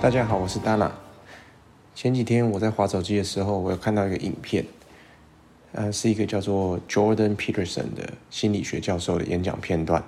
[0.00, 0.92] 大家好，我是 Dana。
[1.92, 4.64] 前几天我在滑手机的时候，我有看到一个影片，
[5.72, 10.04] 呃，是一个叫做 Jordan Peterson 的心理学教授的演讲片段。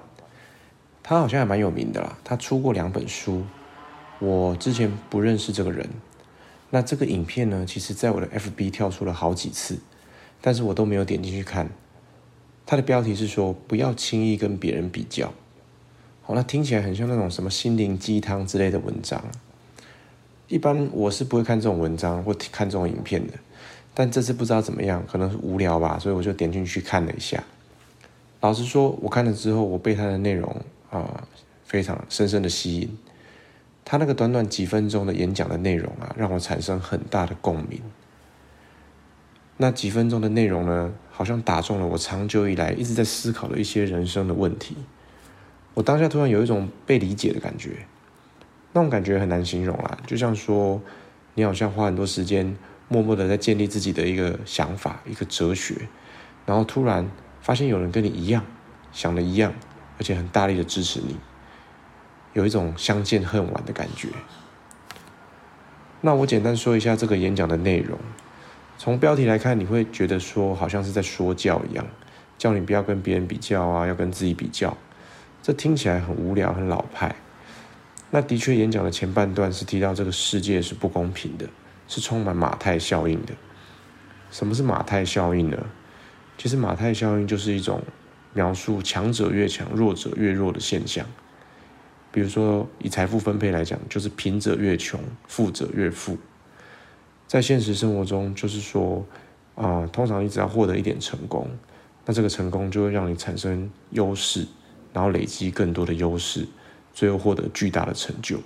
[1.02, 3.42] 他好像还蛮有名的啦，他出过两本书。
[4.20, 5.88] 我之前不认识这个人。
[6.70, 9.80] 那这个影片呢，其实在我的 FB 跳出了好几次，
[10.40, 11.68] 但是我都没有点进去看。
[12.64, 15.32] 他的标题是说不要轻易跟别人比较。
[16.22, 19.20] 好，那听起来很像那种什么心灵鸡汤之类的文章。
[20.50, 23.34] 一般我是不会看这种文章或看这种影片的，
[23.94, 27.42] 但这次不知道怎么样，可能是无聊吧，所以我就点进去看了一下。
[28.40, 30.54] 老实说，我看了之后，我被他的内容
[30.90, 31.22] 啊、
[31.64, 32.98] 非常深深的吸引。
[33.84, 37.80] 他那个短短几分钟的演讲的内容啊，让我产生很大的共鸣。
[39.56, 44.74] 那几分钟的内容呢，好像打中了我长久以来一直在思考的一些人生的问题。
[45.74, 47.86] 我当下突然有一种被理解的感觉。
[48.72, 50.80] 那种感觉很难形容啦，就像说，
[51.34, 52.56] 你好像花很多时间，
[52.88, 55.88] 默默的在建立自己的一个想法、一个哲学，
[56.46, 58.44] 然后突然发现有人跟你一样，
[58.92, 59.52] 想的一样，
[59.98, 61.16] 而且很大力的支持你，
[62.32, 64.08] 有一种相见恨晚的感觉。
[66.00, 67.98] 那我简单说一下这个演讲的内容，
[68.78, 71.84] 从标题来看，你会觉得说好像是在说教一样，
[72.38, 74.76] 叫你不要跟别人比较啊，要跟自己比较，
[75.42, 77.14] 这听起来很无聊、很老派。
[78.10, 81.48] 那的确，演讲的前半段是提到这个世界是不公平的，
[81.86, 83.32] 是充满马太效应的。
[84.32, 85.56] 什么是马太效应呢？
[86.36, 87.82] 其实马太效应就是一种
[88.32, 91.06] 描述强者越强、弱者越弱的现象。
[92.10, 96.18] 比如说，以财富分配来讲，就是贫者越穷、富者越富。
[97.28, 99.06] 在现实生活中，就是说，
[99.54, 101.48] 啊、通常你只要获得一点成功，
[102.04, 104.44] 那这个成功就会让你产生优势，
[104.92, 106.48] 然后累积更多的优势。
[106.92, 108.38] 最后获得巨大的成就，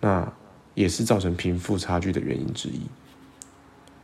[0.00, 0.32] 那
[0.74, 2.80] 也是造成贫富差距的原因之一。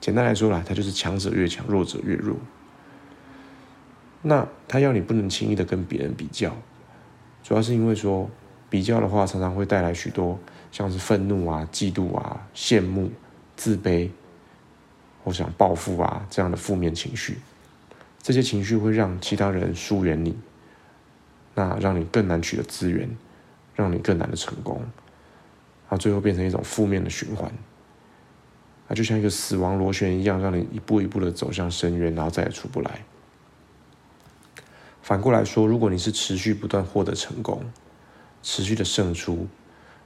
[0.00, 2.36] 简单来说啦，它就是强者越强，弱者越弱。
[4.22, 6.54] 那他要你不能轻易的跟别人比较，
[7.44, 8.28] 主要是因为说
[8.68, 10.38] 比较的话，常常会带来许多
[10.72, 13.10] 像是愤怒啊、嫉妒啊、羡慕、
[13.56, 14.10] 自卑，
[15.22, 17.38] 或想报复啊这样的负面情绪。
[18.20, 20.36] 这些情绪会让其他人疏远你，
[21.54, 23.08] 那让你更难取得资源。
[23.76, 24.82] 让你更难的成功，
[25.88, 27.48] 啊，最后变成一种负面的循环，
[28.88, 33.04] 啊，就像一个死亡螺旋一样，让你一步一步的走向深渊，然后再也出不来。
[35.02, 37.62] 反过来说，如果你是持续不断获得成功，
[38.42, 39.46] 持续的胜出，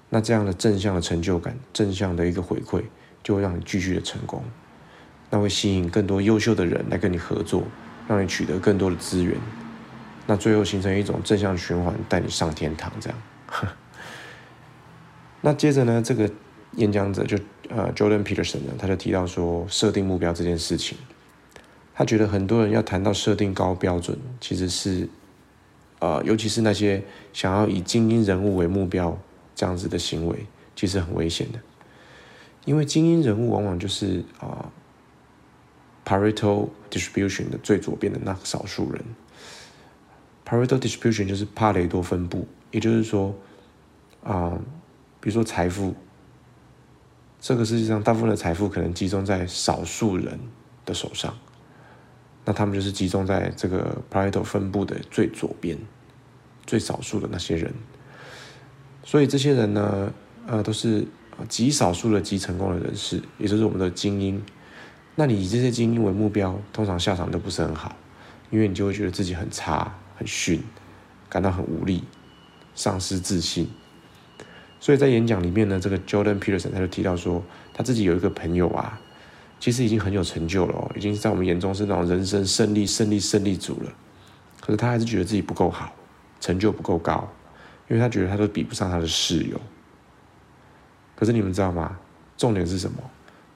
[0.09, 2.83] 那这样的正向的成就感、正向的一个回馈，
[3.23, 4.43] 就会让你继续的成功，
[5.31, 7.63] 那会吸引更多优秀的人来跟你合作，
[8.09, 9.37] 让你取得更多的资源，
[10.27, 13.19] 那最后形成一种正向循环，带你上天堂，这样。
[15.43, 16.31] 那接着呢，这个
[16.77, 17.39] 演讲者就
[17.69, 20.99] 呃，Jordan Peterson 呢，他就提到说，设定目标这件事情，
[21.95, 25.09] 他觉得很多人要谈到设定高标准，其实是
[25.99, 27.03] 呃，尤其是那些
[27.33, 29.19] 想要以精英人物为目标
[29.55, 30.47] 这样子的行为，
[30.77, 31.59] 其实很危险的，
[32.65, 34.71] 因为精英人物往往就是啊，
[36.05, 39.03] 呃，Pareto distribution 的最左边的那个少数人
[40.47, 42.47] ，Pareto distribution 就是帕雷多分布。
[42.71, 43.35] 也就是说，
[44.23, 44.59] 啊、
[45.21, 45.95] 比如说财富，
[47.41, 50.39] 这个世界上大部分的财富可能集中在少数人
[50.85, 51.37] 的手上，
[52.45, 55.79] 那他们就是集中在这个 Pareto 分布的最左边，
[56.67, 57.73] 最少数的那些人。
[59.03, 60.13] 所以这些人呢，
[60.47, 61.07] 呃，都是
[61.49, 64.43] 极少数的极成功的人士，也就是我们的精英。
[65.17, 67.97] 那你以这些精英为目标，通常下场都不是很好，
[68.51, 70.63] 因为你就会觉得自己很差、很逊，
[71.29, 72.05] 感到很无力。
[72.75, 73.69] 丧失自信，
[74.79, 77.43] 所以在演讲里面呢，这个 Jordan Peterson 他就提到说，
[77.75, 78.99] 他自己有一个朋友啊，
[79.59, 83.93] 其实已经很有成就了哦，已经在我们眼中是那种人生胜利、胜利、胜利组了。
[84.61, 85.93] 可是他还是觉得自己不够好，
[86.41, 87.29] 成就不够高，
[87.89, 89.61] 因为他觉得他都比不上他的室友。
[91.17, 91.99] 可是你们知道吗？
[92.37, 92.99] 重点是什么？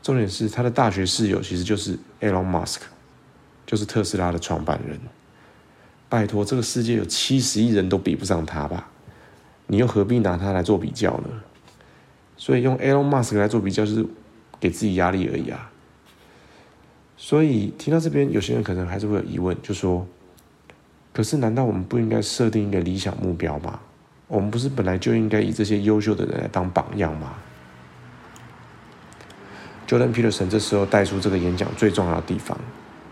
[0.02, 2.80] 重点是他的大学室友其实就是 Elon Musk，
[3.64, 5.00] 就是特斯拉的创办人。
[6.10, 8.90] 拜托，这个世界有七十亿人都比不上他吧？
[9.66, 11.28] 你又何必拿它来做比较呢？
[12.36, 14.06] 所以用 Elon Musk 来做比较，就是
[14.58, 15.70] 给自己压力而已啊。
[17.16, 20.06] 所以听到这边，有些人可能还是会有疑问，就说：
[21.12, 23.80] 可是难道我们不应该设定一个理想目标吗？
[24.26, 27.34] 我们不是本来就应该以这些优秀的人来当榜样吗
[29.86, 32.58] ？Jordan Peterson 这时候带出这个演讲最重要的地方，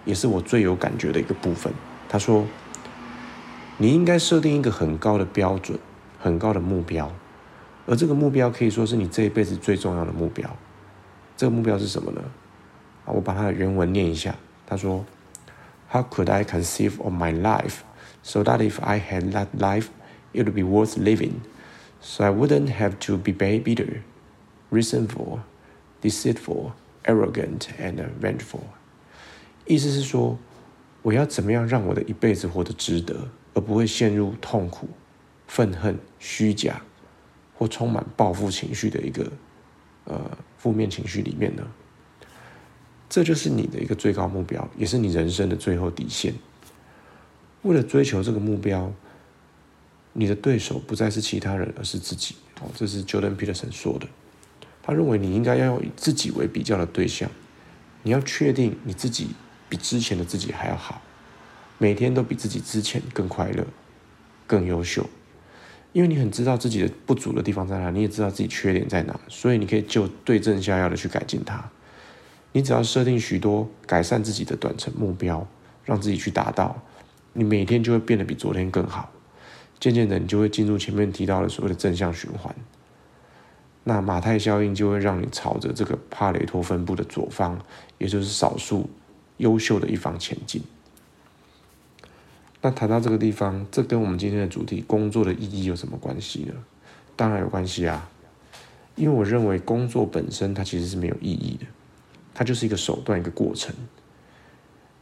[0.05, 1.73] 也是我最有感觉的一个部分。
[2.09, 2.45] 他说：
[3.77, 5.79] 你应该设定一个很高的标准。
[6.23, 7.11] 很高的目标，
[7.85, 10.49] 而这个目标可以说是你这一辈子最重要的目标。
[11.37, 12.23] 这个目标是什么呢？
[13.05, 14.37] 啊，我把它的原文念一下。
[14.65, 15.05] 他说
[15.91, 17.79] ：“How could I conceive of my life
[18.23, 19.87] so that if I had that life,
[20.33, 21.41] it would be worth living,
[22.01, 24.03] so I wouldn't have to be bitter,
[24.71, 25.41] resentful,
[26.01, 26.71] deceitful,
[27.03, 28.61] arrogant, and vengeful。”
[29.67, 30.39] 意思是说，
[31.03, 34.89] 我要怎么样让我的一辈子活得值得，而不会陷入痛苦、
[35.47, 36.81] 愤恨、虚假
[37.55, 39.31] 或充满报复情绪的一个
[40.05, 41.63] 呃负面情绪里面呢？
[43.09, 46.33] 这就是你的一个最高目标，也是你人生的最后底线。
[47.63, 48.93] 为了追求这个目标，
[50.13, 52.37] 你的对手不再是其他人，而是自己。
[52.61, 54.09] 哦，这是 Jordan Peterson 说的。
[54.83, 57.31] 他认为你应该要以自己为比较的对象，
[58.03, 59.29] 你要确定你自己。
[59.69, 61.01] 比之前的自己还要好，
[61.79, 63.67] 每天都比自己之前更快乐、
[64.47, 65.09] 更优秀，
[65.93, 71.71] 因为你很知道自己的不足的地方在哪，你也知道自己缺点在哪，所以你可以就对症下药的去改进它。
[72.53, 75.47] 你只要设定许多改善自己的短程目标，
[75.85, 76.81] 让自己去达到，
[77.33, 79.11] 你每天就会变得比昨天更好。
[79.79, 82.55] 渐渐的，你就会进入前面提到的所谓的正向循环。
[83.85, 87.59] 那马太效应就会让你朝着这个帕雷托分布的左方，
[87.99, 88.89] 也就是少数。
[89.39, 90.63] 优秀的一方前进。
[92.65, 96.55] 那谈到这个地方，这跟我们今天的主题工作的意义有什么关系呢？
[97.17, 98.09] 当然有关系啊，
[98.95, 101.67] 因为我认为工作本身它其实是没有意义的，
[102.33, 103.75] 它就是一个手段，一个过程，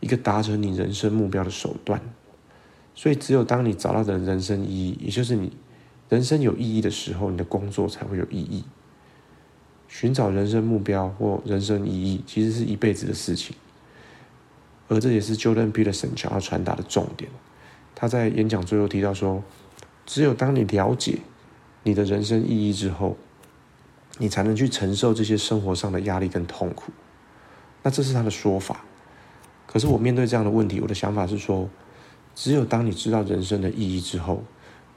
[0.01, 2.01] 一个达成你人生目标的手段。
[2.95, 5.53] 所以，只有当你找到的人生意义，也就是你
[6.09, 8.65] 人生有意义的时候，你的工作才会有意义。
[9.87, 13.55] 寻找人生目标或人生意义，其实是一辈子的事情。
[14.89, 17.31] 而这也是 Jordan Peterson 想要传达的重点。
[17.95, 19.43] 他在演讲最后提到说
[20.07, 21.19] ：“只有当你了解
[21.83, 23.17] 你的人生意义之后，
[24.19, 26.93] 你才能去承受这些生活上的压力跟痛苦。”
[27.83, 28.85] 那这是他的说法。
[29.67, 31.69] 可是我面对这样的问题，我的想法是说：
[32.35, 34.43] 只有当你知道人生的意义之后，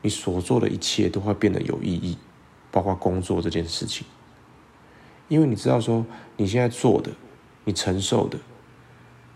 [0.02, 2.18] 你所做的一切都会变得有意义，
[2.72, 4.08] 包括工作这件事情。
[5.28, 6.06] 因为你知道说，
[6.38, 7.12] 你现在做的，
[7.66, 8.40] 你承受的。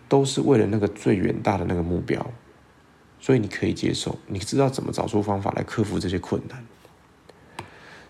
[0.10, 2.26] 都是为了那个最远大的那个目标，
[3.20, 6.66] 所以你可以接受，你知道怎么找出方法来克服这些困难。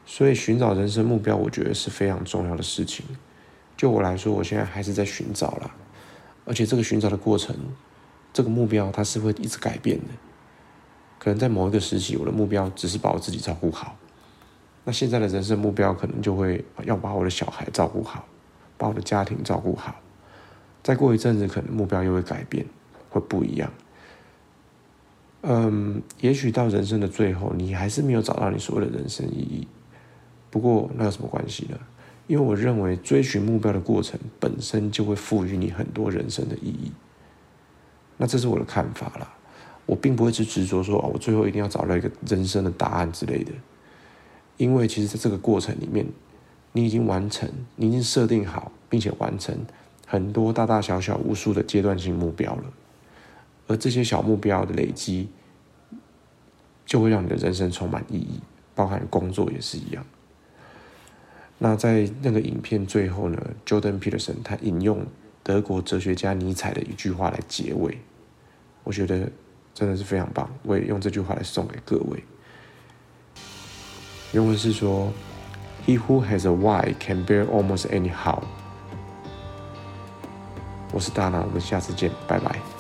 [0.06, 3.06] 所以寻找人生目标，我觉得是非常重要的事情。
[3.76, 5.76] 就我来说，我现在还是在寻找啦，
[6.46, 7.56] 而且这个寻找的过程，
[8.32, 10.06] 这个目标它是会一直改变的。
[11.20, 13.98] 可能在某一个时期，我的目标只是把我自己照顾好，
[14.86, 18.26] 那现在的人生目标可能就会要把我的小孩照顾好，
[18.78, 19.96] 把我的家庭照顾好。
[20.84, 22.66] 再过一阵子，可能目标又会改变，
[23.10, 23.72] 会不一样。
[25.42, 29.68] 嗯，也许到人生的最后，你还是没有找到你所谓的人生意义。
[30.50, 31.78] 不过那有什么关系呢？
[32.26, 36.92] 因为我认为追寻目标的过程本身就会赋予你很多人生的意义。
[38.18, 39.34] 那这是我的看法啦，
[39.86, 43.52] 我并不会去执着说啊，我最后一定要找到一个人生的答案之类的。
[44.58, 46.06] 因为其实在这个过程里面，
[46.74, 49.56] 你已经完成，你已经设定好，并且完成。
[50.06, 52.64] 很多大大小小无数的阶段性目标了，
[53.68, 55.30] 而这些小目标的累积，
[56.86, 58.40] 就会让你的人生充满意义，
[58.74, 60.06] 包含工作也是一样。
[61.60, 65.06] 那在那个影片最后呢，Jordan Peterson 他引用
[65.44, 67.98] 德国哲学家尼采的一句话来结尾，
[68.84, 69.30] 我觉得
[69.74, 72.24] 真的是非常棒，我也用这句话来送给各位。
[74.34, 75.12] 原文是说
[75.86, 78.44] ：“He who has a why can bear almost any how。”
[80.94, 82.77] 我是大拿，我们下次见，拜拜。